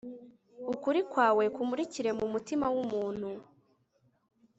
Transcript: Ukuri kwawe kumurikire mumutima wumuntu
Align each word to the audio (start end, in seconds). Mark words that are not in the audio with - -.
Ukuri 0.73 0.99
kwawe 1.11 1.43
kumurikire 1.55 2.09
mumutima 2.19 2.65
wumuntu 2.73 3.29